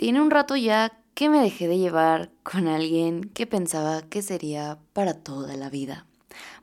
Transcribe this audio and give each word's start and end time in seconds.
Tiene 0.00 0.22
un 0.22 0.30
rato 0.30 0.56
ya 0.56 0.98
que 1.12 1.28
me 1.28 1.42
dejé 1.42 1.68
de 1.68 1.76
llevar 1.76 2.30
con 2.42 2.68
alguien 2.68 3.24
que 3.24 3.46
pensaba 3.46 4.00
que 4.00 4.22
sería 4.22 4.78
para 4.94 5.12
toda 5.12 5.58
la 5.58 5.68
vida. 5.68 6.06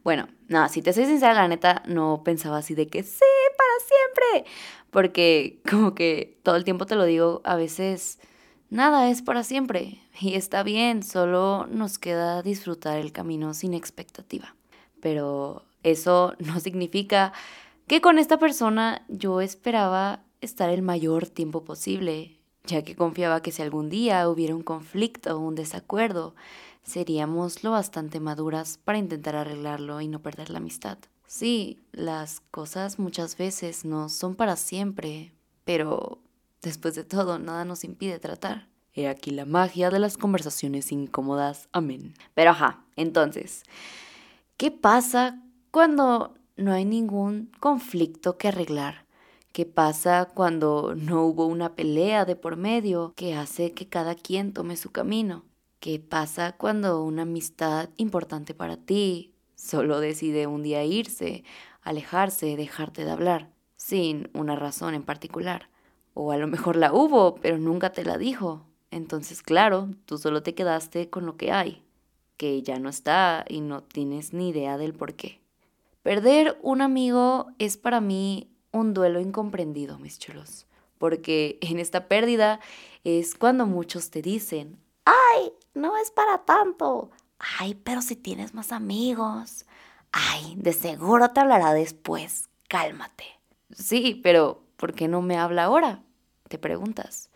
Bueno, 0.03 0.27
no, 0.47 0.67
si 0.69 0.81
te 0.81 0.91
soy 0.91 1.05
sincera, 1.05 1.35
la 1.35 1.47
neta, 1.47 1.83
no 1.85 2.23
pensaba 2.25 2.57
así 2.57 2.73
de 2.73 2.87
que 2.87 3.03
sí, 3.03 3.19
para 3.55 4.39
siempre. 4.39 4.51
Porque 4.89 5.61
como 5.69 5.93
que 5.93 6.39
todo 6.41 6.55
el 6.55 6.63
tiempo 6.63 6.87
te 6.87 6.95
lo 6.95 7.03
digo, 7.03 7.43
a 7.43 7.55
veces 7.55 8.17
nada 8.71 9.07
es 9.07 9.21
para 9.21 9.43
siempre. 9.43 10.01
Y 10.19 10.33
está 10.33 10.63
bien, 10.63 11.03
solo 11.03 11.67
nos 11.67 11.99
queda 11.99 12.41
disfrutar 12.41 12.97
el 12.97 13.11
camino 13.11 13.53
sin 13.53 13.75
expectativa. 13.75 14.55
Pero 14.99 15.63
eso 15.83 16.33
no 16.39 16.59
significa 16.59 17.33
que 17.85 18.01
con 18.01 18.17
esta 18.17 18.39
persona 18.39 19.05
yo 19.09 19.41
esperaba 19.41 20.23
estar 20.41 20.71
el 20.71 20.81
mayor 20.81 21.27
tiempo 21.27 21.63
posible 21.63 22.36
ya 22.67 22.83
que 22.83 22.95
confiaba 22.95 23.41
que 23.41 23.51
si 23.51 23.61
algún 23.61 23.89
día 23.89 24.29
hubiera 24.29 24.55
un 24.55 24.61
conflicto 24.61 25.35
o 25.35 25.39
un 25.39 25.55
desacuerdo, 25.55 26.35
seríamos 26.83 27.63
lo 27.63 27.71
bastante 27.71 28.19
maduras 28.19 28.77
para 28.83 28.97
intentar 28.97 29.35
arreglarlo 29.35 29.99
y 30.01 30.07
no 30.07 30.21
perder 30.21 30.49
la 30.49 30.59
amistad. 30.59 30.97
Sí, 31.25 31.79
las 31.91 32.41
cosas 32.51 32.99
muchas 32.99 33.37
veces 33.37 33.83
no 33.83 34.09
son 34.09 34.35
para 34.35 34.55
siempre, 34.55 35.33
pero 35.65 36.19
después 36.61 36.95
de 36.95 37.03
todo 37.03 37.39
nada 37.39 37.65
nos 37.65 37.83
impide 37.83 38.19
tratar. 38.19 38.67
He 38.93 39.07
aquí 39.07 39.31
la 39.31 39.45
magia 39.45 39.89
de 39.89 39.99
las 39.99 40.17
conversaciones 40.17 40.91
incómodas. 40.91 41.69
Amén. 41.71 42.13
Pero 42.33 42.51
ajá, 42.51 42.85
entonces, 42.95 43.63
¿qué 44.55 44.71
pasa 44.71 45.41
cuando 45.71 46.33
no 46.55 46.73
hay 46.73 46.85
ningún 46.85 47.51
conflicto 47.59 48.37
que 48.37 48.47
arreglar? 48.47 49.06
¿Qué 49.57 49.65
pasa 49.65 50.29
cuando 50.35 50.93
no 50.93 51.23
hubo 51.23 51.47
una 51.47 51.73
pelea 51.73 52.25
de 52.25 52.35
por 52.35 52.57
medio 52.57 53.13
que 53.15 53.33
hace 53.33 53.71
que 53.71 53.89
cada 53.89 54.13
quien 54.13 54.53
tome 54.53 54.77
su 54.77 54.91
camino? 54.91 55.45
¿Qué 55.79 55.99
pasa 55.99 56.55
cuando 56.55 57.03
una 57.03 57.23
amistad 57.23 57.89
importante 57.97 58.53
para 58.53 58.77
ti 58.77 59.33
solo 59.55 59.99
decide 59.99 60.45
un 60.45 60.61
día 60.61 60.83
irse, 60.83 61.43
alejarse, 61.81 62.55
dejarte 62.55 63.03
de 63.03 63.09
hablar, 63.09 63.49
sin 63.75 64.29
una 64.35 64.55
razón 64.55 64.93
en 64.93 65.01
particular? 65.01 65.71
O 66.13 66.31
a 66.31 66.37
lo 66.37 66.45
mejor 66.45 66.75
la 66.75 66.93
hubo, 66.93 67.33
pero 67.37 67.57
nunca 67.57 67.91
te 67.91 68.05
la 68.05 68.19
dijo. 68.19 68.63
Entonces, 68.91 69.41
claro, 69.41 69.89
tú 70.05 70.19
solo 70.19 70.43
te 70.43 70.53
quedaste 70.53 71.09
con 71.09 71.25
lo 71.25 71.35
que 71.35 71.51
hay, 71.51 71.81
que 72.37 72.61
ya 72.61 72.77
no 72.77 72.89
está 72.89 73.43
y 73.49 73.61
no 73.61 73.81
tienes 73.81 74.33
ni 74.33 74.49
idea 74.49 74.77
del 74.77 74.93
por 74.93 75.15
qué. 75.15 75.41
Perder 76.03 76.59
un 76.61 76.81
amigo 76.81 77.47
es 77.57 77.77
para 77.77 78.01
mí 78.01 78.51
un 78.71 78.93
duelo 78.93 79.19
incomprendido, 79.19 79.99
mis 79.99 80.19
chulos, 80.19 80.65
porque 80.97 81.57
en 81.61 81.79
esta 81.79 82.07
pérdida 82.07 82.59
es 83.03 83.35
cuando 83.35 83.65
muchos 83.65 84.09
te 84.09 84.21
dicen, 84.21 84.79
ay, 85.05 85.53
no 85.73 85.97
es 85.97 86.11
para 86.11 86.45
tanto, 86.45 87.11
ay, 87.59 87.75
pero 87.75 88.01
si 88.01 88.15
tienes 88.15 88.53
más 88.53 88.71
amigos, 88.71 89.65
ay, 90.11 90.55
de 90.57 90.73
seguro 90.73 91.29
te 91.29 91.39
hablará 91.39 91.73
después, 91.73 92.49
cálmate. 92.67 93.25
Sí, 93.71 94.19
pero 94.23 94.63
¿por 94.75 94.93
qué 94.93 95.07
no 95.07 95.21
me 95.21 95.37
habla 95.37 95.65
ahora? 95.65 96.03
Te 96.47 96.57
preguntas. 96.57 97.29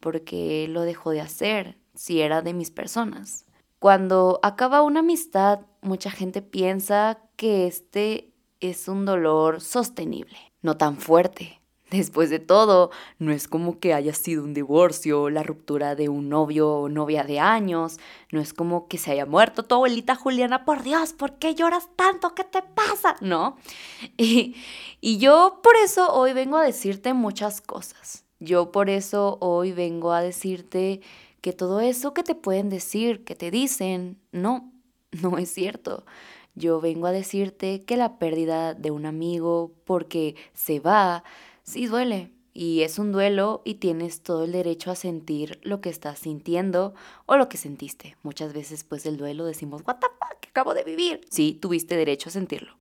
Porque 0.00 0.66
lo 0.68 0.82
dejó 0.82 1.10
de 1.10 1.20
hacer 1.20 1.78
si 1.94 2.20
era 2.20 2.42
de 2.42 2.54
mis 2.54 2.70
personas. 2.70 3.46
Cuando 3.78 4.40
acaba 4.42 4.82
una 4.82 5.00
amistad, 5.00 5.60
mucha 5.82 6.10
gente 6.10 6.42
piensa 6.42 7.18
que 7.36 7.66
este 7.66 8.32
es 8.60 8.88
un 8.88 9.04
dolor 9.04 9.60
sostenible, 9.60 10.38
no 10.64 10.76
tan 10.76 10.96
fuerte. 10.96 11.60
Después 11.90 12.30
de 12.30 12.40
todo, 12.40 12.90
no 13.18 13.30
es 13.30 13.46
como 13.46 13.78
que 13.78 13.94
haya 13.94 14.14
sido 14.14 14.42
un 14.42 14.54
divorcio, 14.54 15.30
la 15.30 15.44
ruptura 15.44 15.94
de 15.94 16.08
un 16.08 16.28
novio 16.28 16.68
o 16.70 16.88
novia 16.88 17.22
de 17.22 17.38
años, 17.38 17.98
no 18.32 18.40
es 18.40 18.52
como 18.52 18.88
que 18.88 18.98
se 18.98 19.12
haya 19.12 19.26
muerto 19.26 19.62
tu 19.62 19.76
abuelita 19.76 20.16
Juliana, 20.16 20.64
por 20.64 20.82
Dios, 20.82 21.12
¿por 21.12 21.34
qué 21.34 21.54
lloras 21.54 21.88
tanto? 21.94 22.34
¿Qué 22.34 22.42
te 22.42 22.62
pasa? 22.62 23.16
¿No? 23.20 23.56
Y, 24.16 24.56
y 25.00 25.18
yo 25.18 25.60
por 25.62 25.76
eso 25.76 26.12
hoy 26.12 26.32
vengo 26.32 26.56
a 26.56 26.64
decirte 26.64 27.12
muchas 27.12 27.60
cosas. 27.60 28.24
Yo 28.40 28.72
por 28.72 28.90
eso 28.90 29.38
hoy 29.40 29.72
vengo 29.72 30.12
a 30.12 30.22
decirte 30.22 31.00
que 31.42 31.52
todo 31.52 31.80
eso 31.80 32.14
que 32.14 32.22
te 32.22 32.34
pueden 32.34 32.70
decir, 32.70 33.22
que 33.24 33.34
te 33.34 33.50
dicen, 33.50 34.18
no, 34.32 34.72
no 35.22 35.38
es 35.38 35.52
cierto. 35.52 36.04
Yo 36.54 36.80
vengo 36.80 37.06
a 37.06 37.12
decirte 37.12 37.82
que 37.82 37.96
la 37.96 38.18
pérdida 38.18 38.74
de 38.74 38.90
un 38.90 39.06
amigo 39.06 39.72
porque 39.84 40.36
se 40.52 40.80
va, 40.80 41.24
sí 41.62 41.86
duele. 41.86 42.30
Y 42.56 42.82
es 42.82 43.00
un 43.00 43.10
duelo 43.10 43.62
y 43.64 43.74
tienes 43.74 44.22
todo 44.22 44.44
el 44.44 44.52
derecho 44.52 44.92
a 44.92 44.94
sentir 44.94 45.58
lo 45.62 45.80
que 45.80 45.90
estás 45.90 46.20
sintiendo 46.20 46.94
o 47.26 47.36
lo 47.36 47.48
que 47.48 47.56
sentiste. 47.56 48.16
Muchas 48.22 48.52
veces 48.52 48.70
después 48.70 49.02
del 49.02 49.16
duelo 49.16 49.44
decimos, 49.44 49.82
what 49.84 49.96
the 49.96 50.06
acabo 50.54 50.72
de 50.72 50.84
vivir. 50.84 51.20
Sí, 51.30 51.58
tuviste 51.60 51.96
derecho 51.96 52.28
a 52.28 52.32
sentirlo. 52.32 52.76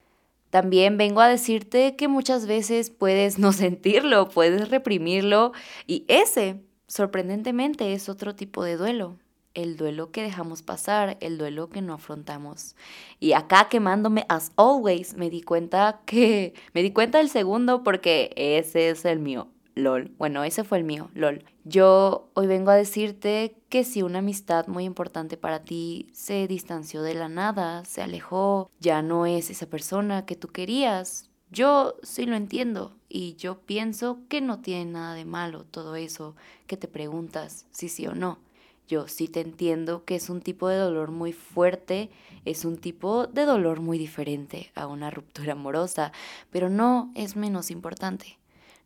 También 0.52 0.96
vengo 1.00 1.22
a 1.22 1.28
decirte 1.28 1.96
que 1.96 2.08
muchas 2.08 2.46
veces 2.46 2.92
puedes 2.92 3.40
no 3.40 3.52
sentirlo, 3.52 4.30
puedes 4.30 4.70
reprimirlo 4.70 5.54
y 5.88 6.06
ese, 6.08 6.62
sorprendentemente, 6.86 7.94
es 7.94 8.10
otro 8.10 8.36
tipo 8.36 8.64
de 8.64 8.78
duelo 8.78 9.18
el 9.54 9.78
duelo 9.78 10.12
que 10.12 10.24
dejamos 10.24 10.62
pasar, 10.62 11.18
el 11.20 11.38
duelo 11.38 11.70
que 11.70 11.82
no 11.82 11.94
afrontamos. 11.94 12.76
Y 13.20 13.34
acá 13.34 13.70
quemándome 13.70 14.26
as 14.30 14.52
always, 14.56 15.16
me 15.16 15.30
di 15.30 15.42
cuenta 15.42 16.02
que 16.06 16.54
me 16.74 16.82
di 16.82 16.92
cuenta 16.92 17.20
del 17.20 17.30
segundo 17.30 17.84
porque 17.84 18.32
ese 18.36 18.90
es 18.90 19.06
el 19.06 19.20
mío. 19.20 19.48
LOL. 19.76 20.12
Bueno, 20.18 20.44
ese 20.44 20.64
fue 20.64 20.78
el 20.78 20.84
mío, 20.84 21.10
LOL. 21.16 21.44
Yo 21.64 22.30
hoy 22.34 22.48
vengo 22.48 22.72
a 22.72 22.76
decirte 22.76 23.56
que 23.70 23.84
si 23.84 24.04
una 24.04 24.20
amistad 24.20 24.68
muy 24.68 24.84
importante 24.84 25.38
para 25.38 25.64
ti 25.64 26.10
se 26.14 26.48
distanció 26.48 27.02
de 27.02 27.16
la 27.16 27.30
nada, 27.30 27.84
se 27.86 28.02
alejó, 28.02 28.70
ya 28.80 29.02
no 29.02 29.26
es 29.26 29.50
esa 29.50 29.66
persona 29.66 30.26
que 30.26 30.36
tú 30.36 30.50
querías, 30.50 31.30
yo 31.50 31.96
sí 32.04 32.26
lo 32.26 32.36
entiendo 32.36 32.96
y 33.10 33.36
yo 33.36 33.60
pienso 33.60 34.20
que 34.28 34.42
no 34.42 34.60
tiene 34.60 34.92
nada 34.92 35.14
de 35.14 35.26
malo 35.26 35.66
todo 35.66 35.96
eso 35.96 36.36
que 36.68 36.78
te 36.78 36.88
preguntas 36.88 37.66
si 37.72 37.90
sí 37.90 38.08
o 38.08 38.16
no. 38.16 38.40
Yo 38.88 39.08
sí 39.08 39.30
te 39.30 39.40
entiendo 39.40 40.04
que 40.04 40.16
es 40.16 40.30
un 40.30 40.42
tipo 40.42 40.68
de 40.68 40.76
dolor 40.76 41.12
muy 41.12 41.32
fuerte, 41.32 42.10
es 42.44 42.66
un 42.66 42.78
tipo 42.78 43.28
de 43.28 43.46
dolor 43.46 43.80
muy 43.80 43.98
diferente 43.98 44.72
a 44.76 44.88
una 44.88 45.10
ruptura 45.10 45.54
amorosa, 45.54 46.12
pero 46.52 46.70
no 46.70 47.12
es 47.16 47.38
menos 47.38 47.72
importante, 47.72 48.38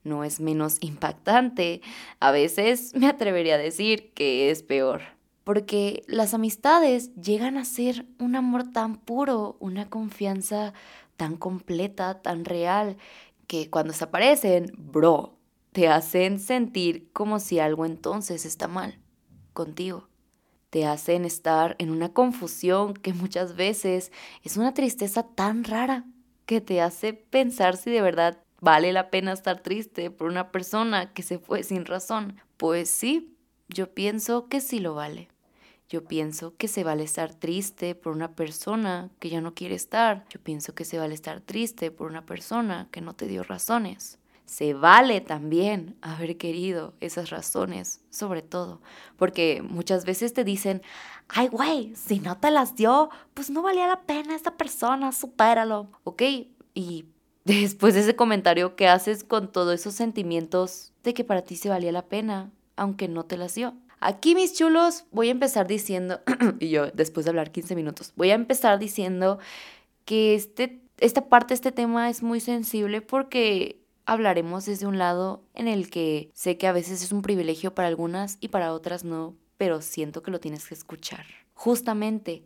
no 0.04 0.24
es 0.24 0.40
menos 0.40 0.78
impactante. 0.82 1.82
A 2.20 2.32
veces 2.32 2.94
me 2.96 3.08
atrevería 3.08 3.56
a 3.56 3.60
decir 3.60 4.12
que 4.14 4.52
es 4.52 4.62
peor. 4.62 5.02
Porque 5.44 6.04
las 6.08 6.34
amistades 6.34 7.16
llegan 7.16 7.58
a 7.58 7.66
ser 7.66 8.06
un 8.20 8.36
amor 8.36 8.72
tan 8.72 8.98
puro, 8.98 9.58
una 9.60 9.90
confianza 9.90 10.74
tan 11.16 11.38
completa, 11.38 12.22
tan 12.22 12.46
real, 12.46 12.98
que 13.48 13.70
cuando 13.70 13.94
se 13.94 14.04
aparecen, 14.04 14.72
bro, 14.78 15.38
te 15.72 15.88
hacen 15.88 16.40
sentir 16.40 17.10
como 17.14 17.40
si 17.40 17.60
algo 17.60 17.86
entonces 17.86 18.46
está 18.46 18.68
mal 18.68 19.00
contigo. 19.58 20.08
Te 20.70 20.86
hacen 20.86 21.26
estar 21.26 21.76
en 21.80 21.90
una 21.90 22.14
confusión 22.14 22.94
que 22.94 23.12
muchas 23.12 23.56
veces 23.56 24.12
es 24.44 24.56
una 24.56 24.76
tristeza 24.76 25.24
tan 25.24 25.64
rara 25.64 26.06
que 26.46 26.62
te 26.62 26.80
hace 26.80 27.14
pensar 27.14 27.76
si 27.76 27.90
de 27.90 28.04
verdad 28.04 28.38
vale 28.62 28.94
la 28.94 29.10
pena 29.10 29.34
estar 29.34 29.64
triste 29.64 30.12
por 30.12 30.28
una 30.28 30.52
persona 30.52 31.12
que 31.12 31.24
se 31.24 31.40
fue 31.40 31.64
sin 31.64 31.86
razón. 31.86 32.40
Pues 32.58 32.88
sí, 32.88 33.36
yo 33.68 33.96
pienso 33.96 34.48
que 34.48 34.62
sí 34.62 34.80
lo 34.80 34.94
vale. 34.94 35.28
Yo 35.90 36.04
pienso 36.04 36.56
que 36.56 36.68
se 36.68 36.84
vale 36.84 37.04
estar 37.04 37.34
triste 37.34 37.96
por 37.96 38.14
una 38.14 38.36
persona 38.36 39.10
que 39.20 39.30
ya 39.30 39.42
no 39.42 39.56
quiere 39.56 39.74
estar. 39.74 40.26
Yo 40.30 40.40
pienso 40.40 40.76
que 40.76 40.86
se 40.86 41.00
vale 41.00 41.16
estar 41.16 41.42
triste 41.42 41.90
por 41.90 42.12
una 42.12 42.28
persona 42.28 42.90
que 42.92 43.02
no 43.02 43.16
te 43.16 43.26
dio 43.26 43.42
razones 43.42 44.20
se 44.48 44.74
vale 44.74 45.20
también 45.20 45.98
haber 46.02 46.38
querido 46.38 46.94
esas 47.02 47.30
razones, 47.30 48.02
sobre 48.10 48.42
todo, 48.42 48.82
porque 49.18 49.62
muchas 49.62 50.06
veces 50.06 50.34
te 50.34 50.46
dicen, 50.46 50.82
ay, 51.28 51.50
güey, 51.50 51.94
si 51.96 52.20
no 52.20 52.38
te 52.38 52.50
las 52.50 52.76
dio, 52.76 53.10
pues 53.34 53.50
no 53.50 53.62
valía 53.62 53.88
la 53.88 54.02
pena 54.04 54.36
esta 54.36 54.56
persona, 54.56 55.12
supéralo, 55.12 55.90
¿ok? 56.06 56.24
Y 56.74 57.06
después 57.44 57.94
de 57.94 58.00
ese 58.00 58.16
comentario, 58.16 58.78
¿qué 58.78 58.88
haces 58.88 59.26
con 59.26 59.52
todos 59.52 59.76
esos 59.76 59.94
sentimientos 59.94 60.94
de 61.04 61.14
que 61.14 61.26
para 61.26 61.42
ti 61.42 61.58
se 61.58 61.70
valía 61.70 61.92
la 61.92 62.06
pena, 62.06 62.50
aunque 62.78 63.10
no 63.10 63.26
te 63.26 63.36
las 63.36 63.54
dio? 63.54 63.76
Aquí, 64.00 64.34
mis 64.34 64.54
chulos, 64.54 65.06
voy 65.12 65.28
a 65.28 65.32
empezar 65.32 65.68
diciendo, 65.68 66.22
y 66.62 66.70
yo 66.70 66.90
después 66.92 67.26
de 67.26 67.32
hablar 67.32 67.52
15 67.52 67.76
minutos, 67.76 68.14
voy 68.16 68.32
a 68.32 68.36
empezar 68.36 68.80
diciendo 68.80 69.40
que 70.06 70.36
este, 70.36 70.80
esta 71.00 71.28
parte, 71.28 71.54
este 71.54 71.74
tema 71.74 72.10
es 72.10 72.24
muy 72.24 72.40
sensible 72.40 73.02
porque 73.02 73.82
hablaremos 74.08 74.66
desde 74.66 74.88
un 74.88 74.98
lado 74.98 75.44
en 75.54 75.68
el 75.68 75.90
que 75.90 76.32
sé 76.34 76.58
que 76.58 76.66
a 76.66 76.72
veces 76.72 77.04
es 77.04 77.12
un 77.12 77.22
privilegio 77.22 77.76
para 77.76 77.90
algunas 77.90 78.38
y 78.40 78.48
para 78.48 78.74
otras 78.74 79.04
no, 79.04 79.36
pero 79.58 79.82
siento 79.82 80.24
que 80.24 80.32
lo 80.32 80.40
tienes 80.40 80.66
que 80.66 80.74
escuchar. 80.74 81.26
Justamente, 81.54 82.44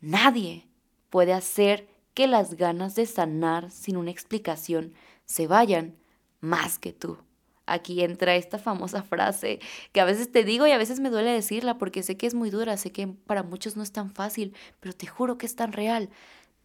nadie 0.00 0.66
puede 1.10 1.32
hacer 1.32 1.86
que 2.14 2.26
las 2.26 2.54
ganas 2.54 2.96
de 2.96 3.06
sanar 3.06 3.70
sin 3.70 3.96
una 3.96 4.10
explicación 4.10 4.92
se 5.24 5.46
vayan 5.46 5.96
más 6.40 6.80
que 6.80 6.92
tú. 6.92 7.16
Aquí 7.64 8.02
entra 8.02 8.34
esta 8.34 8.58
famosa 8.58 9.02
frase 9.04 9.60
que 9.92 10.00
a 10.00 10.04
veces 10.04 10.32
te 10.32 10.42
digo 10.42 10.66
y 10.66 10.72
a 10.72 10.78
veces 10.78 10.98
me 10.98 11.10
duele 11.10 11.30
decirla 11.30 11.78
porque 11.78 12.02
sé 12.02 12.16
que 12.16 12.26
es 12.26 12.34
muy 12.34 12.50
dura, 12.50 12.76
sé 12.76 12.90
que 12.90 13.06
para 13.06 13.44
muchos 13.44 13.76
no 13.76 13.84
es 13.84 13.92
tan 13.92 14.10
fácil, 14.10 14.52
pero 14.80 14.92
te 14.94 15.06
juro 15.06 15.38
que 15.38 15.46
es 15.46 15.54
tan 15.54 15.72
real. 15.72 16.10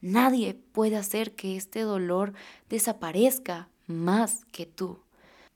Nadie 0.02 0.56
puede 0.56 0.98
hacer 0.98 1.36
que 1.36 1.56
este 1.56 1.82
dolor 1.82 2.34
desaparezca 2.68 3.70
más 3.90 4.46
que 4.52 4.66
tú. 4.66 5.00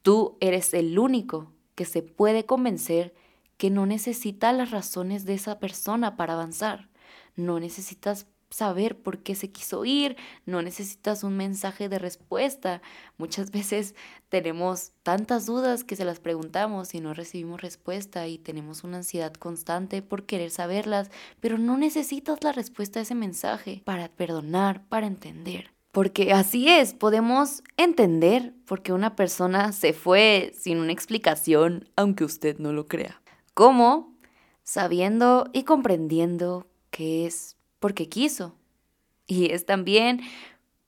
Tú 0.01 0.37
eres 0.41 0.73
el 0.73 0.99
único 0.99 1.53
que 1.75 1.85
se 1.85 2.01
puede 2.01 2.45
convencer 2.45 3.13
que 3.57 3.69
no 3.69 3.85
necesita 3.85 4.51
las 4.51 4.71
razones 4.71 5.25
de 5.25 5.35
esa 5.35 5.59
persona 5.59 6.17
para 6.17 6.33
avanzar. 6.33 6.89
No 7.35 7.59
necesitas 7.59 8.27
saber 8.53 8.97
por 9.01 9.23
qué 9.23 9.33
se 9.35 9.51
quiso 9.51 9.83
ir, 9.83 10.15
no 10.45 10.61
necesitas 10.61 11.23
un 11.23 11.35
mensaje 11.35 11.89
de 11.89 11.97
respuesta. 11.99 12.81
Muchas 13.17 13.51
veces 13.51 13.95
tenemos 14.29 14.91
tantas 15.01 15.45
dudas 15.45 15.83
que 15.83 15.95
se 15.95 16.05
las 16.05 16.19
preguntamos 16.19 16.93
y 16.93 17.01
no 17.01 17.13
recibimos 17.13 17.61
respuesta 17.61 18.27
y 18.27 18.37
tenemos 18.37 18.83
una 18.83 18.97
ansiedad 18.97 19.33
constante 19.33 20.01
por 20.01 20.25
querer 20.25 20.51
saberlas, 20.51 21.09
pero 21.39 21.57
no 21.57 21.77
necesitas 21.77 22.43
la 22.43 22.51
respuesta 22.51 22.99
a 22.99 23.03
ese 23.03 23.15
mensaje 23.15 23.81
para 23.85 24.09
perdonar, 24.09 24.85
para 24.87 25.07
entender. 25.07 25.71
Porque 25.93 26.33
así 26.33 26.67
es, 26.69 26.95
podemos 26.95 27.61
entender 27.77 28.55
por 28.65 28.81
qué 28.81 28.93
una 28.93 29.15
persona 29.15 29.71
se 29.71 29.93
fue 29.93 30.51
sin 30.57 30.79
una 30.79 30.91
explicación, 30.91 31.87
aunque 31.95 32.23
usted 32.23 32.57
no 32.57 32.73
lo 32.73 32.87
crea. 32.87 33.21
¿Cómo? 33.53 34.17
Sabiendo 34.63 35.51
y 35.53 35.65
comprendiendo 35.65 36.65
que 36.89 37.27
es 37.27 37.57
porque 37.79 38.09
quiso. 38.09 38.55
Y 39.27 39.51
es 39.51 39.67
también 39.67 40.21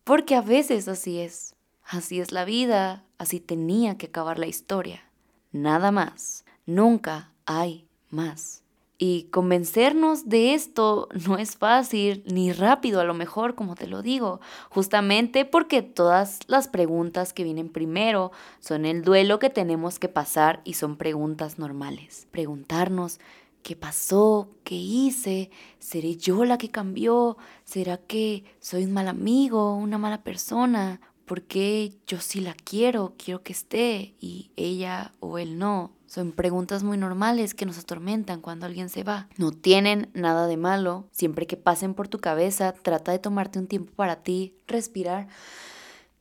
porque 0.04 0.34
a 0.34 0.42
veces 0.42 0.88
así 0.88 1.20
es. 1.20 1.56
Así 1.84 2.20
es 2.20 2.32
la 2.32 2.44
vida, 2.44 3.06
así 3.20 3.40
tenía 3.40 4.00
que 4.00 4.08
acabar 4.08 4.40
la 4.40 4.48
historia. 4.48 5.04
Nada 5.52 5.92
más. 5.92 6.46
Nunca 6.66 7.32
hay 7.46 7.88
más. 8.10 8.65
Y 8.98 9.24
convencernos 9.32 10.30
de 10.30 10.54
esto 10.54 11.10
no 11.28 11.38
es 11.38 11.58
fácil 11.58 12.24
ni 12.26 12.52
rápido 12.52 13.02
a 13.02 13.04
lo 13.04 13.14
mejor, 13.14 13.56
como 13.56 13.76
te 13.76 13.88
lo 13.88 14.02
digo, 14.02 14.40
justamente 14.70 15.44
porque 15.44 15.82
todas 15.82 16.40
las 16.48 16.68
preguntas 16.68 17.34
que 17.34 17.44
vienen 17.44 17.70
primero 17.70 18.32
son 18.60 18.86
el 18.86 19.04
duelo 19.04 19.40
que 19.40 19.50
tenemos 19.50 20.00
que 20.00 20.08
pasar 20.08 20.62
y 20.64 20.74
son 20.74 20.96
preguntas 20.96 21.60
normales. 21.60 22.28
Preguntarnos 22.32 23.20
¿Qué 23.66 23.76
pasó? 23.76 24.52
¿Qué 24.64 24.76
hice? 24.76 25.50
¿Seré 25.80 26.18
yo 26.18 26.46
la 26.46 26.60
que 26.60 26.70
cambió? 26.70 27.36
¿Será 27.64 27.98
que 27.98 28.44
soy 28.60 28.84
un 28.84 28.94
mal 28.94 29.08
amigo, 29.08 29.76
una 29.76 29.98
mala 29.98 30.22
persona? 30.22 31.02
¿Por 31.26 31.42
qué 31.42 31.92
yo 32.06 32.20
sí 32.20 32.42
la 32.42 32.54
quiero, 32.54 33.16
quiero 33.18 33.42
que 33.42 33.54
esté 33.54 34.14
y 34.20 34.52
ella 34.56 35.14
o 35.20 35.40
él 35.40 35.58
no? 35.58 35.94
Son 36.16 36.32
preguntas 36.32 36.82
muy 36.82 36.98
normales 36.98 37.54
que 37.54 37.66
nos 37.66 37.78
atormentan 37.78 38.40
cuando 38.40 38.66
alguien 38.66 38.88
se 38.88 39.04
va. 39.04 39.28
No 39.36 39.52
tienen 39.52 40.10
nada 40.14 40.48
de 40.48 40.56
malo. 40.56 41.10
Siempre 41.12 41.46
que 41.46 41.58
pasen 41.58 41.94
por 41.94 42.08
tu 42.08 42.20
cabeza, 42.20 42.72
trata 42.72 43.12
de 43.12 43.20
tomarte 43.20 43.60
un 43.60 43.68
tiempo 43.68 43.92
para 43.92 44.24
ti, 44.24 44.56
respirar 44.66 45.28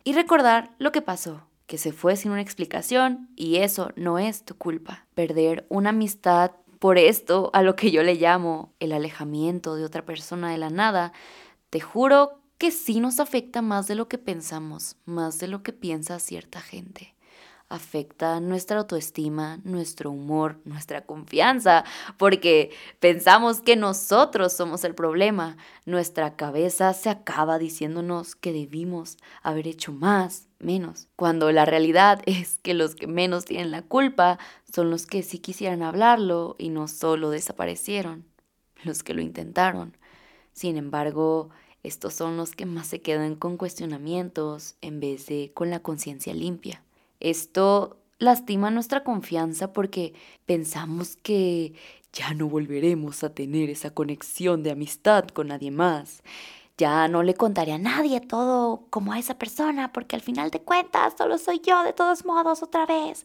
y 0.03 0.13
recordar 0.15 0.73
lo 0.79 0.91
que 0.91 1.01
pasó 1.01 1.47
que 1.69 1.79
se 1.79 1.93
fue 1.93 2.17
sin 2.17 2.33
una 2.33 2.41
explicación 2.41 3.29
y 3.37 3.59
eso 3.59 3.93
no 3.95 4.19
es 4.19 4.45
tu 4.45 4.57
culpa. 4.57 5.07
Perder 5.15 5.65
una 5.69 5.91
amistad 5.91 6.51
por 6.81 6.99
esto, 6.99 7.51
a 7.53 7.63
lo 7.63 7.77
que 7.77 7.93
yo 7.93 8.03
le 8.03 8.17
llamo 8.17 8.73
el 8.81 8.91
alejamiento 8.91 9.77
de 9.77 9.85
otra 9.85 10.05
persona 10.05 10.51
de 10.51 10.59
la 10.59 10.71
nada, 10.71 11.13
te 11.71 11.79
juro 11.79 12.41
que 12.59 12.73
sí 12.73 12.99
nos 12.99 13.21
afecta 13.21 13.63
más 13.63 13.87
de 13.87 13.95
lo 13.95 14.09
que 14.09 14.19
pensamos, 14.19 14.97
más 15.05 15.39
de 15.39 15.47
lo 15.47 15.63
que 15.63 15.73
piensa 15.73 16.19
cierta 16.19 16.61
gente. 16.61 17.14
Afecta 17.75 18.39
nuestra 18.39 18.79
autoestima, 18.79 19.59
nuestro 19.65 20.13
humor, 20.13 20.61
nuestra 20.65 21.05
confianza, 21.05 21.83
porque 22.19 22.71
pensamos 23.01 23.61
que 23.61 23.75
nosotros 23.75 24.53
somos 24.53 24.85
el 24.85 24.95
problema. 24.95 25.57
Nuestra 25.85 26.37
cabeza 26.37 26.93
se 26.93 27.11
acaba 27.11 27.59
diciéndonos 27.59 28.37
que 28.37 28.53
debimos 28.53 29.17
haber 29.43 29.67
hecho 29.67 29.93
más, 29.93 30.47
menos, 30.61 31.09
cuando 31.17 31.51
la 31.51 31.65
realidad 31.65 32.23
es 32.27 32.61
que 32.63 32.75
los 32.75 32.95
que 32.95 33.09
menos 33.09 33.45
tienen 33.45 33.73
la 33.73 33.83
culpa 33.83 34.39
son 34.73 34.89
los 34.89 35.07
que 35.07 35.25
sí 35.25 35.41
quisieran 35.41 35.83
hablarlo 35.83 36.55
y 36.61 36.69
no 36.69 36.87
solo 36.87 37.31
desaparecieron, 37.31 38.25
los 38.85 39.03
que 39.03 39.15
lo 39.15 39.21
intentaron. 39.21 39.97
Sin 40.53 40.77
embargo, 40.77 41.51
estos 41.83 42.15
son 42.15 42.37
los 42.37 42.53
que 42.55 42.67
más 42.67 42.87
se 42.87 43.01
quedan 43.01 43.35
con 43.35 43.57
cuestionamientos 43.57 44.77
en 44.81 45.01
vez 45.01 45.27
de 45.27 45.51
con 45.53 45.71
la 45.71 45.81
conciencia 45.81 46.35
limpia. 46.35 46.84
Esto 47.25 47.99
lastima 48.19 48.71
nuestra 48.71 49.03
confianza 49.03 49.73
porque 49.73 50.15
pensamos 50.47 51.17
que 51.17 51.75
ya 52.13 52.33
no 52.35 52.49
volveremos 52.49 53.25
a 53.25 53.35
tener 53.35 53.71
esa 53.71 53.91
conexión 53.91 54.63
de 54.63 54.71
amistad 54.71 55.27
con 55.29 55.49
nadie 55.49 55.71
más 55.71 56.23
ya 56.77 57.07
no 57.09 57.23
le 57.23 57.35
contaré 57.35 57.73
a 57.73 57.79
nadie 57.79 58.21
todo 58.21 58.87
como 58.91 59.13
a 59.13 59.19
esa 59.19 59.39
persona, 59.39 59.93
porque 59.93 60.17
al 60.17 60.23
final 60.23 60.51
de 60.51 60.61
cuentas 60.61 61.15
solo 61.17 61.39
soy 61.39 61.61
yo 61.61 61.83
de 61.85 61.93
todos 61.93 62.25
modos 62.25 62.63
otra 62.63 62.87
vez. 62.87 63.23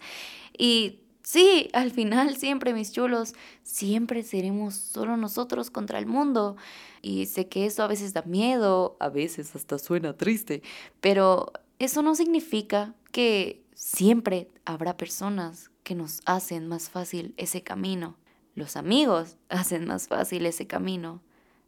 Y 0.57 0.99
sí, 1.23 1.69
al 1.73 1.91
final 1.91 2.37
siempre, 2.37 2.73
mis 2.73 2.91
chulos, 2.91 3.33
siempre 3.63 4.23
seremos 4.23 4.75
solo 4.75 5.17
nosotros 5.17 5.71
contra 5.71 5.97
el 5.97 6.05
mundo. 6.05 6.57
Y 7.01 7.25
sé 7.25 7.47
que 7.47 7.65
eso 7.65 7.83
a 7.83 7.87
veces 7.87 8.13
da 8.13 8.21
miedo, 8.23 8.97
a 8.99 9.09
veces 9.09 9.55
hasta 9.55 9.79
suena 9.79 10.15
triste, 10.15 10.61
pero 11.01 11.51
eso 11.79 12.01
no 12.03 12.13
significa 12.13 12.93
que 13.11 13.63
siempre 13.79 14.49
habrá 14.65 14.97
personas 14.97 15.71
que 15.83 15.95
nos 15.95 16.21
hacen 16.25 16.67
más 16.67 16.89
fácil 16.89 17.33
ese 17.37 17.63
camino. 17.63 18.17
Los 18.53 18.75
amigos 18.75 19.37
hacen 19.49 19.87
más 19.87 20.07
fácil 20.07 20.45
ese 20.45 20.67
camino. 20.67 21.21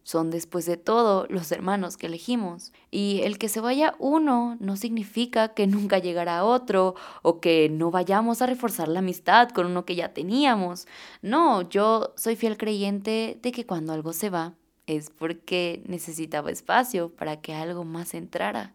Son 0.03 0.29
después 0.31 0.65
de 0.65 0.77
todo 0.77 1.25
los 1.29 1.51
hermanos 1.51 1.95
que 1.95 2.07
elegimos. 2.07 2.73
Y 2.89 3.21
el 3.23 3.37
que 3.37 3.47
se 3.49 3.61
vaya 3.61 3.95
uno 3.97 4.57
no 4.59 4.75
significa 4.75 5.53
que 5.53 5.67
nunca 5.67 5.99
llegará 5.99 6.43
otro 6.43 6.95
o 7.21 7.39
que 7.39 7.69
no 7.69 7.91
vayamos 7.91 8.41
a 8.41 8.47
reforzar 8.47 8.87
la 8.87 8.99
amistad 8.99 9.49
con 9.49 9.67
uno 9.67 9.85
que 9.85 9.95
ya 9.95 10.13
teníamos. 10.13 10.87
No, 11.21 11.69
yo 11.69 12.13
soy 12.17 12.35
fiel 12.35 12.57
creyente 12.57 13.39
de 13.41 13.51
que 13.51 13.65
cuando 13.65 13.93
algo 13.93 14.11
se 14.11 14.29
va 14.29 14.55
es 14.87 15.11
porque 15.11 15.81
necesitaba 15.85 16.51
espacio 16.51 17.09
para 17.15 17.39
que 17.39 17.53
algo 17.53 17.85
más 17.85 18.13
entrara. 18.15 18.73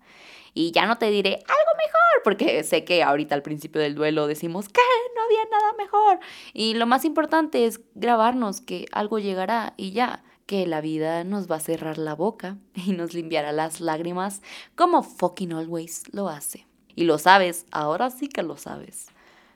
Y 0.57 0.71
ya 0.71 0.87
no 0.87 0.97
te 0.97 1.11
diré 1.11 1.35
algo 1.35 1.73
mejor, 1.77 2.23
porque 2.25 2.65
sé 2.65 2.83
que 2.83 3.03
ahorita 3.03 3.35
al 3.35 3.43
principio 3.43 3.79
del 3.79 3.95
duelo 3.95 4.27
decimos 4.27 4.71
que 4.71 4.81
no 5.15 5.23
había 5.23 5.45
nada 5.51 5.75
mejor. 5.77 6.19
Y 6.55 6.73
lo 6.73 6.87
más 6.87 7.05
importante 7.05 7.67
es 7.67 7.83
grabarnos 7.95 8.63
que 8.63 8.87
algo 8.91 9.19
llegará 9.19 9.75
y 9.77 9.91
ya 9.91 10.25
que 10.47 10.67
la 10.67 10.81
vida 10.81 11.25
nos 11.25 11.51
va 11.51 11.57
a 11.57 11.61
cerrar 11.61 11.99
la 11.99 12.15
boca 12.15 12.57
y 12.75 12.93
nos 12.93 13.13
limpiará 13.13 13.53
las 13.53 13.83
lágrimas 13.83 14.41
como 14.77 15.03
fucking 15.03 15.53
always 15.53 16.05
lo 16.11 16.31
hace. 16.31 16.67
Y 16.95 17.05
lo 17.05 17.19
sabes, 17.19 17.67
ahora 17.71 18.09
sí 18.09 18.27
que 18.27 18.43
lo 18.43 18.57
sabes. 18.57 19.09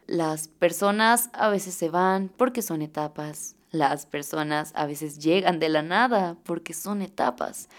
Las 0.06 0.48
personas 0.48 1.30
a 1.32 1.48
veces 1.48 1.72
se 1.72 1.88
van 1.88 2.28
porque 2.28 2.60
son 2.60 2.82
etapas. 2.82 3.56
Las 3.70 4.04
personas 4.04 4.72
a 4.74 4.84
veces 4.84 5.18
llegan 5.18 5.60
de 5.60 5.70
la 5.70 5.80
nada 5.80 6.36
porque 6.44 6.74
son 6.74 7.00
etapas. 7.00 7.70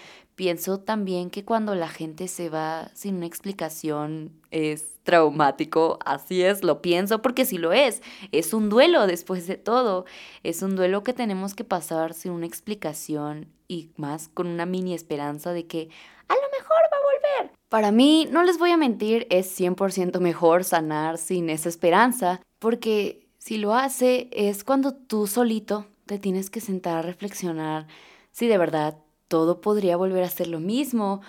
Pienso 0.42 0.80
también 0.80 1.30
que 1.30 1.46
cuando 1.46 1.76
la 1.76 1.88
gente 1.88 2.28
se 2.28 2.50
va 2.50 2.90
sin 2.96 3.18
una 3.18 3.28
explicación 3.28 4.32
es 4.50 4.98
traumático, 5.04 6.00
así 6.04 6.42
es, 6.42 6.64
lo 6.64 6.82
pienso 6.82 7.22
porque 7.22 7.46
sí 7.46 7.60
lo 7.60 7.74
es. 7.74 8.02
Es 8.32 8.52
un 8.56 8.68
duelo 8.68 9.06
después 9.06 9.46
de 9.46 9.58
todo. 9.58 10.06
Es 10.42 10.64
un 10.64 10.76
duelo 10.76 11.04
que 11.04 11.14
tenemos 11.14 11.54
que 11.54 11.64
pasar 11.64 12.16
sin 12.16 12.32
una 12.32 12.48
explicación 12.48 13.50
y 13.68 13.92
más 13.98 14.30
con 14.30 14.48
una 14.48 14.66
mini 14.66 14.96
esperanza 14.96 15.54
de 15.54 15.68
que 15.68 15.90
a 16.28 16.34
lo 16.34 16.42
mejor 16.58 16.78
va 16.92 16.98
a 16.98 17.44
volver. 17.44 17.56
Para 17.70 17.92
mí, 17.92 18.28
no 18.32 18.42
les 18.42 18.58
voy 18.58 18.72
a 18.72 18.78
mentir, 18.78 19.28
es 19.30 19.60
100% 19.60 20.20
mejor 20.22 20.64
sanar 20.64 21.20
sin 21.20 21.52
esa 21.52 21.70
esperanza 21.70 22.42
porque 22.58 23.28
si 23.38 23.60
lo 23.60 23.76
hace 23.76 24.28
es 24.32 24.64
cuando 24.64 24.96
tú 24.96 25.28
solito 25.28 25.86
te 26.08 26.18
tienes 26.18 26.50
que 26.50 26.62
sentar 26.62 26.98
a 26.98 27.02
reflexionar 27.04 27.86
si 28.32 28.48
de 28.48 28.58
verdad 28.58 28.98
todo 29.32 29.62
podría 29.62 29.96
volver 29.96 30.24
a 30.24 30.30
ser 30.30 30.50
lo 30.50 30.60
mismo, 30.60 31.22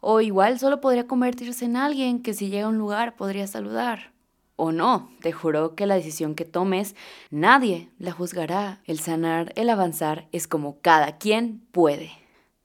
o 0.00 0.22
igual 0.22 0.58
solo 0.58 0.80
podría 0.80 1.06
convertirse 1.06 1.66
en 1.66 1.76
alguien 1.76 2.22
que 2.22 2.32
si 2.32 2.48
llega 2.48 2.64
a 2.64 2.70
un 2.70 2.78
lugar 2.78 3.16
podría 3.16 3.46
saludar. 3.46 4.12
O 4.56 4.72
no, 4.72 5.10
te 5.20 5.30
juro 5.30 5.74
que 5.74 5.84
la 5.84 5.96
decisión 5.96 6.34
que 6.34 6.46
tomes 6.46 6.96
nadie 7.30 7.90
la 7.98 8.12
juzgará. 8.12 8.80
El 8.86 8.98
sanar, 8.98 9.52
el 9.56 9.68
avanzar 9.68 10.26
es 10.32 10.48
como 10.48 10.80
cada 10.80 11.18
quien 11.18 11.60
puede. 11.70 12.19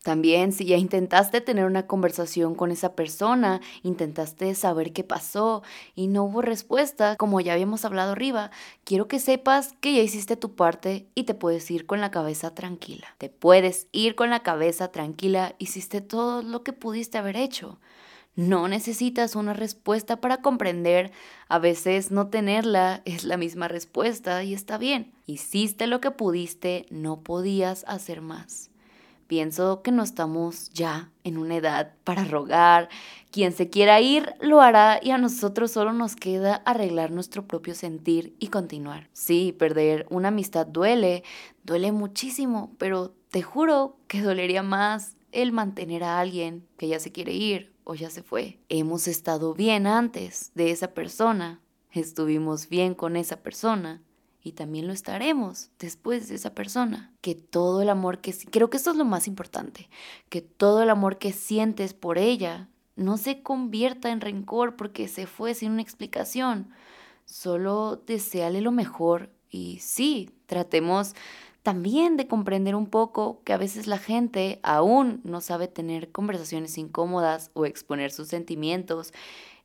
También 0.06 0.52
si 0.52 0.66
ya 0.66 0.78
intentaste 0.78 1.42
tener 1.42 1.66
una 1.66 1.88
conversación 1.88 2.54
con 2.54 2.70
esa 2.70 2.94
persona, 2.94 3.60
intentaste 3.82 4.54
saber 4.54 4.94
qué 4.94 5.04
pasó 5.04 5.64
y 5.96 6.06
no 6.06 6.26
hubo 6.26 6.44
respuesta, 6.44 7.16
como 7.16 7.42
ya 7.42 7.54
habíamos 7.54 7.86
hablado 7.86 8.12
arriba, 8.12 8.52
quiero 8.84 9.08
que 9.08 9.18
sepas 9.18 9.74
que 9.82 9.96
ya 9.96 10.04
hiciste 10.04 10.38
tu 10.38 10.54
parte 10.54 11.08
y 11.16 11.24
te 11.24 11.34
puedes 11.34 11.72
ir 11.72 11.88
con 11.88 12.02
la 12.02 12.12
cabeza 12.12 12.54
tranquila. 12.54 13.08
Te 13.18 13.30
puedes 13.30 13.88
ir 13.94 14.14
con 14.14 14.30
la 14.30 14.44
cabeza 14.44 14.92
tranquila, 14.92 15.56
hiciste 15.58 16.02
todo 16.02 16.44
lo 16.44 16.62
que 16.62 16.72
pudiste 16.72 17.18
haber 17.18 17.36
hecho. 17.36 17.80
No 18.36 18.68
necesitas 18.68 19.36
una 19.36 19.54
respuesta 19.54 20.22
para 20.22 20.38
comprender. 20.44 21.14
A 21.48 21.58
veces 21.58 22.12
no 22.12 22.28
tenerla 22.28 23.02
es 23.06 23.24
la 23.24 23.38
misma 23.38 23.70
respuesta 23.70 24.44
y 24.44 24.54
está 24.54 24.78
bien. 24.78 25.16
Hiciste 25.26 25.88
lo 25.88 26.00
que 26.00 26.12
pudiste, 26.12 26.86
no 26.92 27.22
podías 27.22 27.84
hacer 27.88 28.22
más. 28.22 28.70
Pienso 29.28 29.82
que 29.82 29.92
no 29.92 30.04
estamos 30.04 30.70
ya 30.70 31.12
en 31.24 31.38
una 31.38 31.56
edad 31.56 31.94
para 32.04 32.26
rogar. 32.26 32.90
Quien 33.32 33.54
se 33.54 33.70
quiera 33.70 34.00
ir 34.00 34.36
lo 34.40 34.62
hará 34.62 35.00
y 35.02 35.12
a 35.12 35.18
nosotros 35.18 35.72
solo 35.72 35.94
nos 35.94 36.16
queda 36.16 36.58
arreglar 36.66 37.12
nuestro 37.12 37.48
propio 37.48 37.74
sentir 37.74 38.36
y 38.40 38.48
continuar. 38.48 39.10
Sí, 39.14 39.56
perder 39.58 40.06
una 40.10 40.28
amistad 40.28 40.68
duele, 40.68 41.24
duele 41.64 41.92
muchísimo, 41.92 42.76
pero 42.78 43.16
te 43.32 43.42
juro 43.42 43.98
que 44.08 44.22
dolería 44.22 44.62
más 44.62 45.18
el 45.32 45.52
mantener 45.52 46.04
a 46.04 46.20
alguien 46.20 46.68
que 46.78 46.88
ya 46.88 47.00
se 47.00 47.12
quiere 47.12 47.34
ir 47.34 47.74
o 47.84 47.96
ya 47.96 48.10
se 48.10 48.22
fue. 48.22 48.60
Hemos 48.70 49.08
estado 49.08 49.54
bien 49.54 49.88
antes 49.88 50.52
de 50.54 50.72
esa 50.72 50.94
persona, 50.94 51.62
estuvimos 51.92 52.70
bien 52.70 52.94
con 52.94 53.16
esa 53.16 53.38
persona 53.38 54.02
y 54.46 54.52
también 54.52 54.86
lo 54.86 54.94
estaremos 54.94 55.72
después 55.80 56.30
de 56.30 56.36
esa 56.36 56.54
persona. 56.54 57.12
Que 57.22 57.34
todo 57.34 57.82
el 57.82 57.90
amor 57.90 58.22
que 58.22 58.32
creo 58.52 58.70
que 58.70 58.78
esto 58.78 58.92
es 58.92 58.96
lo 58.96 59.04
más 59.04 59.28
importante, 59.28 59.90
que 60.30 60.42
todo 60.42 60.84
el 60.84 60.92
amor 60.92 61.18
que 61.18 61.34
sientes 61.34 61.96
por 61.96 62.20
ella 62.20 62.70
no 62.96 63.18
se 63.18 63.42
convierta 63.42 64.12
en 64.12 64.22
rencor 64.22 64.76
porque 64.76 65.08
se 65.08 65.26
fue 65.26 65.56
sin 65.56 65.72
una 65.72 65.82
explicación. 65.82 66.70
Solo 67.26 68.04
deseale 68.06 68.62
lo 68.62 68.72
mejor 68.72 69.32
y 69.50 69.80
sí, 69.80 70.30
tratemos 70.46 71.16
también 71.64 72.16
de 72.16 72.28
comprender 72.28 72.76
un 72.76 72.86
poco 72.86 73.42
que 73.46 73.54
a 73.54 73.58
veces 73.58 73.88
la 73.88 73.98
gente 73.98 74.60
aún 74.62 75.22
no 75.24 75.42
sabe 75.42 75.68
tener 75.68 76.12
conversaciones 76.12 76.78
incómodas 76.78 77.50
o 77.56 77.66
exponer 77.66 78.12
sus 78.12 78.28
sentimientos 78.28 79.12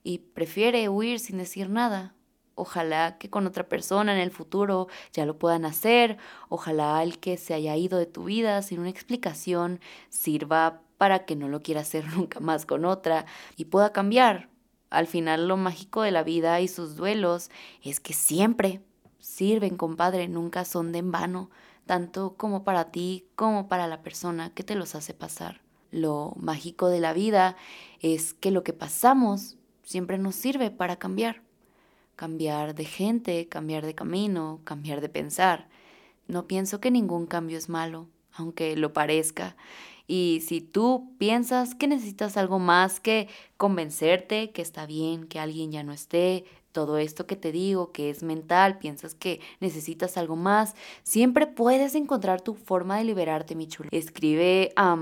y 0.02 0.20
prefiere 0.20 0.88
huir 0.88 1.20
sin 1.20 1.36
decir 1.36 1.68
nada. 1.68 2.14
Ojalá 2.60 3.16
que 3.16 3.30
con 3.30 3.46
otra 3.46 3.70
persona 3.70 4.12
en 4.12 4.20
el 4.20 4.30
futuro 4.30 4.88
ya 5.14 5.24
lo 5.24 5.38
puedan 5.38 5.64
hacer. 5.64 6.18
Ojalá 6.50 7.02
el 7.02 7.18
que 7.18 7.38
se 7.38 7.54
haya 7.54 7.74
ido 7.74 7.98
de 7.98 8.04
tu 8.04 8.24
vida 8.24 8.60
sin 8.60 8.80
una 8.80 8.90
explicación 8.90 9.80
sirva 10.10 10.82
para 10.98 11.24
que 11.24 11.36
no 11.36 11.48
lo 11.48 11.62
quiera 11.62 11.80
hacer 11.80 12.04
nunca 12.14 12.38
más 12.40 12.66
con 12.66 12.84
otra 12.84 13.24
y 13.56 13.64
pueda 13.64 13.94
cambiar. 13.94 14.50
Al 14.90 15.06
final 15.06 15.48
lo 15.48 15.56
mágico 15.56 16.02
de 16.02 16.10
la 16.10 16.22
vida 16.22 16.60
y 16.60 16.68
sus 16.68 16.96
duelos 16.96 17.50
es 17.82 17.98
que 17.98 18.12
siempre 18.12 18.82
sirven, 19.20 19.78
compadre, 19.78 20.28
nunca 20.28 20.66
son 20.66 20.92
de 20.92 20.98
en 20.98 21.12
vano, 21.12 21.48
tanto 21.86 22.34
como 22.36 22.62
para 22.62 22.90
ti 22.90 23.24
como 23.36 23.68
para 23.68 23.86
la 23.86 24.02
persona 24.02 24.50
que 24.50 24.64
te 24.64 24.74
los 24.74 24.94
hace 24.94 25.14
pasar. 25.14 25.62
Lo 25.90 26.34
mágico 26.36 26.88
de 26.88 27.00
la 27.00 27.14
vida 27.14 27.56
es 28.00 28.34
que 28.34 28.50
lo 28.50 28.64
que 28.64 28.74
pasamos 28.74 29.56
siempre 29.82 30.18
nos 30.18 30.34
sirve 30.34 30.70
para 30.70 30.96
cambiar 30.96 31.42
cambiar 32.20 32.74
de 32.74 32.84
gente, 32.84 33.48
cambiar 33.48 33.86
de 33.86 33.94
camino, 33.94 34.60
cambiar 34.64 35.00
de 35.00 35.08
pensar. 35.08 35.70
No 36.28 36.46
pienso 36.46 36.78
que 36.78 36.90
ningún 36.90 37.24
cambio 37.24 37.56
es 37.56 37.70
malo, 37.70 38.08
aunque 38.34 38.76
lo 38.76 38.92
parezca. 38.92 39.56
Y 40.06 40.42
si 40.46 40.60
tú 40.60 41.14
piensas 41.16 41.74
que 41.74 41.88
necesitas 41.88 42.36
algo 42.36 42.58
más 42.58 43.00
que 43.00 43.26
convencerte 43.56 44.50
que 44.50 44.60
está 44.60 44.84
bien, 44.84 45.28
que 45.28 45.40
alguien 45.40 45.72
ya 45.72 45.82
no 45.82 45.94
esté, 45.94 46.44
todo 46.72 46.98
esto 46.98 47.26
que 47.26 47.36
te 47.36 47.52
digo, 47.52 47.90
que 47.90 48.10
es 48.10 48.22
mental, 48.22 48.76
piensas 48.76 49.14
que 49.14 49.40
necesitas 49.60 50.18
algo 50.18 50.36
más, 50.36 50.74
siempre 51.04 51.46
puedes 51.46 51.94
encontrar 51.94 52.42
tu 52.42 52.52
forma 52.52 52.98
de 52.98 53.04
liberarte, 53.04 53.54
mi 53.54 53.66
chulo. 53.66 53.88
Escribe 53.92 54.74
a 54.76 54.94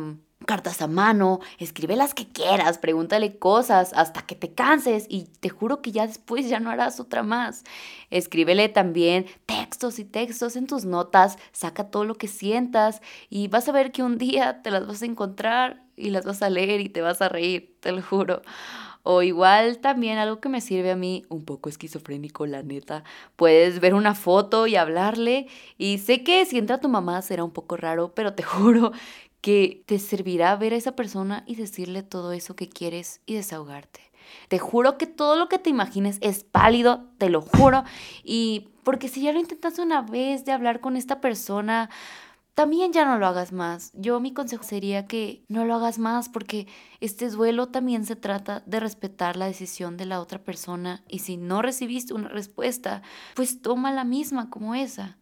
cartas 0.46 0.80
a 0.82 0.86
mano, 0.86 1.40
escribe 1.58 1.96
las 1.96 2.14
que 2.14 2.28
quieras, 2.28 2.78
pregúntale 2.78 3.38
cosas 3.38 3.92
hasta 3.94 4.22
que 4.22 4.34
te 4.34 4.54
canses 4.54 5.06
y 5.08 5.24
te 5.40 5.48
juro 5.48 5.82
que 5.82 5.92
ya 5.92 6.06
después 6.06 6.48
ya 6.48 6.60
no 6.60 6.70
harás 6.70 7.00
otra 7.00 7.22
más. 7.22 7.64
Escríbele 8.10 8.68
también 8.68 9.26
textos 9.46 9.98
y 9.98 10.04
textos 10.04 10.56
en 10.56 10.66
tus 10.66 10.84
notas, 10.84 11.38
saca 11.52 11.90
todo 11.90 12.04
lo 12.04 12.14
que 12.14 12.28
sientas 12.28 13.02
y 13.28 13.48
vas 13.48 13.68
a 13.68 13.72
ver 13.72 13.92
que 13.92 14.02
un 14.02 14.18
día 14.18 14.62
te 14.62 14.70
las 14.70 14.86
vas 14.86 15.02
a 15.02 15.06
encontrar 15.06 15.82
y 15.96 16.10
las 16.10 16.24
vas 16.24 16.42
a 16.42 16.50
leer 16.50 16.80
y 16.80 16.88
te 16.88 17.02
vas 17.02 17.20
a 17.20 17.28
reír, 17.28 17.76
te 17.80 17.92
lo 17.92 18.02
juro. 18.02 18.42
O 19.10 19.22
igual 19.22 19.78
también 19.78 20.18
algo 20.18 20.38
que 20.38 20.50
me 20.50 20.60
sirve 20.60 20.90
a 20.90 20.94
mí, 20.94 21.24
un 21.30 21.46
poco 21.46 21.70
esquizofrénico, 21.70 22.44
la 22.44 22.62
neta. 22.62 23.04
Puedes 23.36 23.80
ver 23.80 23.94
una 23.94 24.14
foto 24.14 24.66
y 24.66 24.76
hablarle. 24.76 25.46
Y 25.78 25.96
sé 25.96 26.22
que 26.22 26.44
si 26.44 26.58
entra 26.58 26.78
tu 26.78 26.90
mamá 26.90 27.22
será 27.22 27.42
un 27.42 27.50
poco 27.50 27.78
raro, 27.78 28.12
pero 28.14 28.34
te 28.34 28.42
juro 28.44 28.92
que 29.40 29.82
te 29.86 29.98
servirá 29.98 30.54
ver 30.56 30.74
a 30.74 30.76
esa 30.76 30.94
persona 30.94 31.42
y 31.46 31.54
decirle 31.54 32.02
todo 32.02 32.32
eso 32.32 32.54
que 32.54 32.68
quieres 32.68 33.22
y 33.24 33.32
desahogarte. 33.32 34.02
Te 34.48 34.58
juro 34.58 34.98
que 34.98 35.06
todo 35.06 35.36
lo 35.36 35.48
que 35.48 35.58
te 35.58 35.70
imagines 35.70 36.18
es 36.20 36.44
pálido, 36.44 37.06
te 37.16 37.30
lo 37.30 37.40
juro. 37.40 37.84
Y 38.24 38.68
porque 38.84 39.08
si 39.08 39.22
ya 39.22 39.32
lo 39.32 39.40
intentas 39.40 39.78
una 39.78 40.02
vez 40.02 40.44
de 40.44 40.52
hablar 40.52 40.80
con 40.80 40.98
esta 40.98 41.22
persona, 41.22 41.88
también 42.58 42.92
ya 42.92 43.04
no 43.04 43.20
lo 43.20 43.26
hagas 43.28 43.52
más. 43.52 43.92
Yo 43.94 44.18
mi 44.18 44.32
consejo 44.32 44.64
sería 44.64 45.06
que 45.06 45.44
no 45.46 45.64
lo 45.64 45.76
hagas 45.76 46.00
más 46.00 46.28
porque 46.28 46.66
este 46.98 47.30
duelo 47.30 47.68
también 47.68 48.04
se 48.04 48.16
trata 48.16 48.64
de 48.66 48.80
respetar 48.80 49.36
la 49.36 49.46
decisión 49.46 49.96
de 49.96 50.06
la 50.06 50.20
otra 50.20 50.42
persona 50.42 51.04
y 51.06 51.20
si 51.20 51.36
no 51.36 51.62
recibiste 51.62 52.14
una 52.14 52.26
respuesta, 52.26 53.02
pues 53.36 53.62
toma 53.62 53.92
la 53.92 54.02
misma 54.02 54.50
como 54.50 54.74
esa 54.74 55.18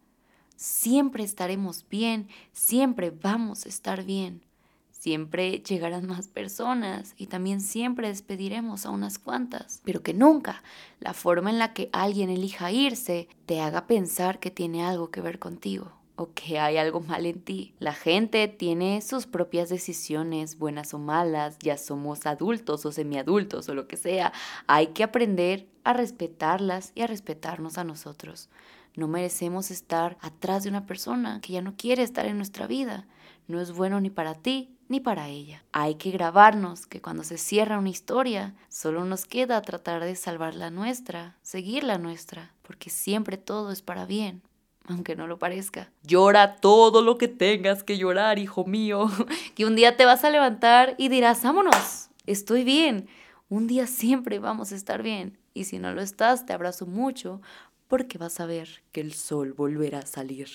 siempre 0.55 1.23
estaremos 1.23 1.85
bien, 1.87 2.27
siempre 2.53 3.11
vamos 3.11 3.67
a 3.67 3.69
estar 3.69 4.03
bien. 4.03 4.43
Siempre 4.89 5.59
llegarán 5.59 6.07
más 6.07 6.29
personas 6.29 7.13
y 7.17 7.27
también 7.27 7.61
siempre 7.61 8.07
despediremos 8.07 8.87
a 8.87 8.89
unas 8.89 9.19
cuantas, 9.19 9.83
pero 9.85 10.01
que 10.01 10.15
nunca 10.15 10.63
la 10.99 11.13
forma 11.13 11.51
en 11.51 11.59
la 11.59 11.73
que 11.73 11.91
alguien 11.93 12.31
elija 12.31 12.71
irse 12.71 13.29
te 13.45 13.61
haga 13.61 13.85
pensar 13.85 14.39
que 14.39 14.49
tiene 14.49 14.83
algo 14.83 15.11
que 15.11 15.21
ver 15.21 15.37
contigo 15.37 15.96
o 16.17 16.33
que 16.33 16.59
hay 16.59 16.77
algo 16.77 16.99
mal 16.99 17.25
en 17.25 17.39
ti. 17.41 17.73
La 17.79 17.93
gente 17.93 18.47
tiene 18.47 19.01
sus 19.01 19.27
propias 19.27 19.69
decisiones, 19.69 20.57
buenas 20.57 20.93
o 20.93 20.99
malas, 20.99 21.57
ya 21.59 21.77
somos 21.77 22.25
adultos 22.25 22.85
o 22.85 22.91
semiadultos 22.91 23.69
o 23.69 23.75
lo 23.75 23.87
que 23.87 23.97
sea. 23.97 24.33
Hay 24.65 24.87
que 24.87 25.03
aprender 25.03 25.67
a 25.83 25.93
respetarlas 25.93 26.91
y 26.95 27.03
a 27.03 27.07
respetarnos 27.07 27.77
a 27.77 27.83
nosotros. 27.83 28.49
No 28.95 29.07
merecemos 29.07 29.69
estar 29.69 30.17
atrás 30.19 30.63
de 30.63 30.69
una 30.69 30.87
persona 30.87 31.39
que 31.39 31.53
ya 31.53 31.61
no 31.61 31.75
quiere 31.77 32.01
estar 32.01 32.25
en 32.25 32.37
nuestra 32.37 32.65
vida. 32.65 33.07
No 33.47 33.61
es 33.61 33.71
bueno 33.71 34.01
ni 34.01 34.09
para 34.09 34.33
ti 34.33 34.73
ni 34.89 34.99
para 34.99 35.27
ella. 35.27 35.63
Hay 35.71 35.95
que 35.95 36.09
grabarnos 36.09 36.87
que 36.87 36.99
cuando 36.99 37.23
se 37.23 37.37
cierra 37.37 37.77
una 37.77 37.89
historia, 37.89 38.55
solo 38.69 39.05
nos 39.05 39.25
queda 39.25 39.61
tratar 39.61 40.03
de 40.03 40.15
salvar 40.15 40.55
la 40.55 40.71
nuestra, 40.71 41.37
seguir 41.43 41.83
la 41.83 41.99
nuestra, 41.99 42.53
porque 42.63 42.89
siempre 42.89 43.37
todo 43.37 43.71
es 43.71 43.83
para 43.83 44.05
bien 44.05 44.41
aunque 44.87 45.15
no 45.15 45.27
lo 45.27 45.37
parezca. 45.37 45.91
Llora 46.03 46.55
todo 46.55 47.01
lo 47.01 47.17
que 47.17 47.27
tengas 47.27 47.83
que 47.83 47.97
llorar, 47.97 48.39
hijo 48.39 48.65
mío, 48.65 49.07
que 49.55 49.65
un 49.65 49.75
día 49.75 49.97
te 49.97 50.05
vas 50.05 50.23
a 50.23 50.29
levantar 50.29 50.95
y 50.97 51.09
dirás, 51.09 51.43
vámonos, 51.43 52.09
estoy 52.25 52.63
bien. 52.63 53.07
Un 53.49 53.67
día 53.67 53.87
siempre 53.87 54.39
vamos 54.39 54.71
a 54.71 54.75
estar 54.75 55.03
bien. 55.03 55.37
Y 55.53 55.65
si 55.65 55.79
no 55.79 55.93
lo 55.93 56.01
estás, 56.01 56.45
te 56.45 56.53
abrazo 56.53 56.85
mucho, 56.85 57.41
porque 57.87 58.17
vas 58.17 58.39
a 58.39 58.45
ver 58.45 58.83
que 58.91 59.01
el 59.01 59.13
sol 59.13 59.53
volverá 59.53 59.99
a 59.99 60.05
salir. 60.05 60.49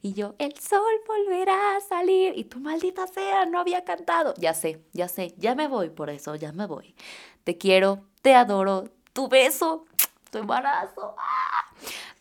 Y 0.00 0.14
yo, 0.14 0.34
el 0.38 0.54
sol 0.58 0.92
volverá 1.06 1.76
a 1.76 1.80
salir. 1.80 2.36
Y 2.36 2.44
tu 2.44 2.58
maldita 2.58 3.06
sea, 3.06 3.46
no 3.46 3.60
había 3.60 3.84
cantado. 3.84 4.34
Ya 4.38 4.54
sé, 4.54 4.82
ya 4.92 5.08
sé, 5.08 5.34
ya 5.36 5.54
me 5.54 5.68
voy 5.68 5.90
por 5.90 6.10
eso, 6.10 6.34
ya 6.34 6.52
me 6.52 6.66
voy. 6.66 6.94
Te 7.44 7.58
quiero, 7.58 8.00
te 8.22 8.34
adoro, 8.34 8.84
tu 9.12 9.28
beso, 9.28 9.86
tu 10.30 10.38
embarazo. 10.38 11.14
¡Ah! 11.18 11.61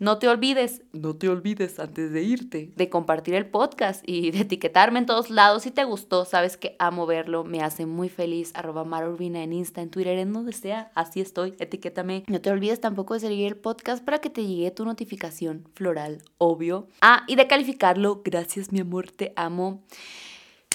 No 0.01 0.17
te 0.17 0.27
olvides, 0.27 0.81
no 0.93 1.15
te 1.15 1.29
olvides 1.29 1.79
antes 1.79 2.11
de 2.11 2.23
irte, 2.23 2.71
de 2.75 2.89
compartir 2.89 3.35
el 3.35 3.45
podcast 3.45 4.03
y 4.03 4.31
de 4.31 4.39
etiquetarme 4.39 4.97
en 4.97 5.05
todos 5.05 5.29
lados 5.29 5.61
si 5.61 5.69
te 5.69 5.83
gustó. 5.83 6.25
Sabes 6.25 6.57
que 6.57 6.75
amo 6.79 7.05
verlo, 7.05 7.43
me 7.43 7.61
hace 7.61 7.85
muy 7.85 8.09
feliz. 8.09 8.51
Arroba 8.55 8.83
Marurbina 8.83 9.43
en 9.43 9.53
Insta, 9.53 9.79
en 9.79 9.91
Twitter, 9.91 10.17
en 10.17 10.33
donde 10.33 10.53
sea. 10.53 10.91
Así 10.95 11.21
estoy, 11.21 11.53
etiquétame. 11.59 12.23
No 12.25 12.41
te 12.41 12.49
olvides 12.49 12.81
tampoco 12.81 13.13
de 13.13 13.19
seguir 13.19 13.45
el 13.45 13.57
podcast 13.57 14.03
para 14.03 14.17
que 14.17 14.31
te 14.31 14.43
llegue 14.43 14.71
tu 14.71 14.85
notificación 14.85 15.67
floral, 15.75 16.23
obvio. 16.39 16.87
Ah, 17.01 17.23
y 17.27 17.35
de 17.35 17.45
calificarlo. 17.45 18.23
Gracias, 18.25 18.71
mi 18.71 18.79
amor, 18.79 19.11
te 19.11 19.33
amo. 19.35 19.83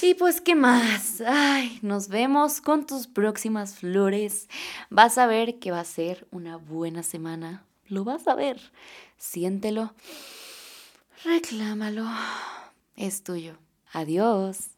Y 0.02 0.14
pues, 0.14 0.40
¿qué 0.40 0.54
más? 0.54 1.20
Ay, 1.26 1.80
nos 1.82 2.06
vemos 2.06 2.60
con 2.60 2.86
tus 2.86 3.08
próximas 3.08 3.74
flores. 3.74 4.48
Vas 4.88 5.18
a 5.18 5.26
ver 5.26 5.58
que 5.58 5.72
va 5.72 5.80
a 5.80 5.84
ser 5.84 6.28
una 6.30 6.58
buena 6.58 7.02
semana. 7.02 7.65
Lo 7.88 8.04
vas 8.04 8.26
a 8.28 8.34
ver. 8.34 8.60
Siéntelo. 9.16 9.94
Reclámalo. 11.24 12.06
Es 12.96 13.22
tuyo. 13.22 13.58
Adiós. 13.92 14.75